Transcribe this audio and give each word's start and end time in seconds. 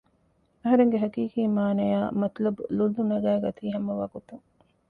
އަހަރެންގެ 0.63 0.97
ހަގީގީ 1.03 1.41
މާނަޔާއި 1.55 2.07
މަތުލަބު 2.19 2.61
ލުއްލު 2.77 3.01
ނަގައިގަތީ 3.11 3.63
ހަމަ 3.75 3.93
ވަގުތުން 4.01 4.43